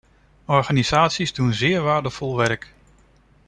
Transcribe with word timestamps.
Organisaties 0.45 1.33
doen 1.33 1.53
zeer 1.53 1.81
waardevol 1.81 2.35
werk. 2.37 2.73